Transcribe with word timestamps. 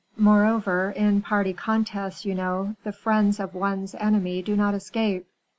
"Moreover, 0.17 0.89
in 0.97 1.21
party 1.21 1.53
contests, 1.53 2.25
you 2.25 2.33
know, 2.33 2.75
the 2.83 2.91
friends 2.91 3.39
of 3.39 3.53
one's 3.53 3.93
enemy 3.93 4.41
do 4.41 4.55
not 4.55 4.73
escape." 4.73 5.27